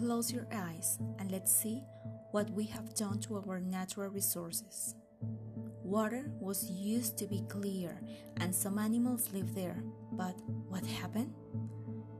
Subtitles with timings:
[0.00, 1.82] close your eyes and let's see
[2.30, 4.94] what we have done to our natural resources.
[5.84, 8.00] Water was used to be clear
[8.38, 10.34] and some animals lived there, but
[10.70, 11.34] what happened?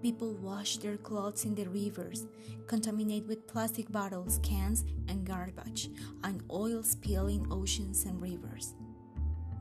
[0.02, 2.26] People wash their clothes in the rivers,
[2.66, 5.88] contaminate with plastic bottles, cans, and garbage,
[6.24, 8.74] and oil spill in oceans and rivers.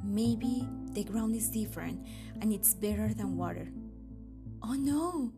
[0.04, 2.06] Maybe the ground is different
[2.42, 3.72] and it's better than water.
[4.62, 5.32] Oh no!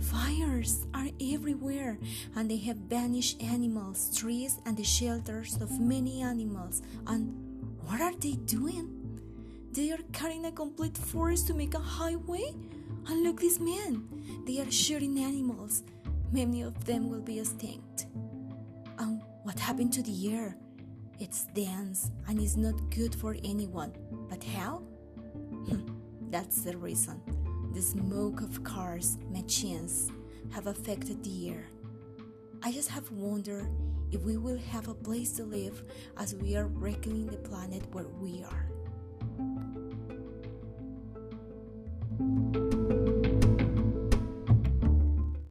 [0.00, 1.98] Fires are everywhere
[2.36, 6.82] and they have banished animals, trees, and the shelters of many animals.
[7.06, 7.34] And
[7.86, 9.04] what are they doing?
[9.72, 12.54] They are cutting a complete forest to make a highway?
[13.06, 14.08] And look, these men!
[14.46, 15.82] They are shooting animals.
[16.32, 18.06] Many of them will be extinct.
[18.98, 20.56] And what happened to the air?
[21.18, 23.92] It's dense and is not good for anyone.
[24.28, 24.82] But how?
[26.30, 27.20] That's the reason.
[27.74, 30.08] The smoke of cars, machines
[30.52, 31.66] have affected the air.
[32.62, 33.66] I just have wondered
[34.12, 35.82] if we will have a place to live
[36.16, 38.68] as we are wrecking the planet where we are.